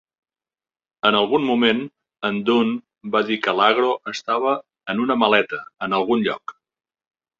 [1.09, 1.83] En algun moment,
[2.31, 2.73] en Dunn
[3.17, 4.55] va dir que l'Agro estava
[4.95, 6.57] "en una maleta, en algun lloc".